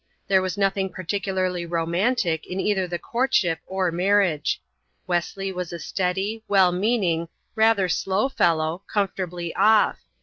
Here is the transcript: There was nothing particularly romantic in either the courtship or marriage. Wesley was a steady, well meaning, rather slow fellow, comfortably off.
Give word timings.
There 0.27 0.41
was 0.41 0.57
nothing 0.57 0.89
particularly 0.91 1.63
romantic 1.63 2.47
in 2.47 2.59
either 2.59 2.87
the 2.87 2.97
courtship 2.97 3.59
or 3.67 3.91
marriage. 3.91 4.59
Wesley 5.05 5.51
was 5.51 5.71
a 5.71 5.77
steady, 5.77 6.43
well 6.47 6.71
meaning, 6.71 7.29
rather 7.53 7.87
slow 7.87 8.27
fellow, 8.27 8.81
comfortably 8.91 9.53
off. 9.53 9.99